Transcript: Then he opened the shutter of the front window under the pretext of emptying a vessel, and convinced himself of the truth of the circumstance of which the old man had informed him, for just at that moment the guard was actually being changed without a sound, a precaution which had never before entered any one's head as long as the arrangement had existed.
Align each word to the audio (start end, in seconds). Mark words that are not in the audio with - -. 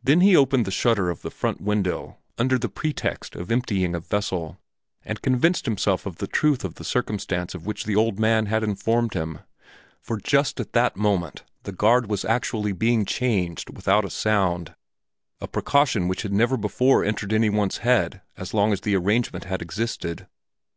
Then 0.00 0.20
he 0.20 0.36
opened 0.36 0.64
the 0.64 0.70
shutter 0.70 1.10
of 1.10 1.22
the 1.22 1.28
front 1.30 1.60
window 1.60 2.18
under 2.38 2.56
the 2.56 2.68
pretext 2.68 3.34
of 3.34 3.50
emptying 3.50 3.96
a 3.96 3.98
vessel, 3.98 4.60
and 5.04 5.20
convinced 5.20 5.64
himself 5.64 6.06
of 6.06 6.18
the 6.18 6.28
truth 6.28 6.64
of 6.64 6.76
the 6.76 6.84
circumstance 6.84 7.52
of 7.52 7.66
which 7.66 7.82
the 7.82 7.96
old 7.96 8.20
man 8.20 8.46
had 8.46 8.62
informed 8.62 9.14
him, 9.14 9.40
for 10.00 10.20
just 10.20 10.60
at 10.60 10.72
that 10.74 10.94
moment 10.94 11.42
the 11.64 11.72
guard 11.72 12.08
was 12.08 12.24
actually 12.24 12.70
being 12.70 13.04
changed 13.04 13.70
without 13.70 14.04
a 14.04 14.10
sound, 14.10 14.76
a 15.40 15.48
precaution 15.48 16.06
which 16.06 16.22
had 16.22 16.32
never 16.32 16.56
before 16.56 17.04
entered 17.04 17.32
any 17.32 17.50
one's 17.50 17.78
head 17.78 18.22
as 18.36 18.54
long 18.54 18.72
as 18.72 18.82
the 18.82 18.94
arrangement 18.96 19.46
had 19.46 19.60
existed. 19.60 20.28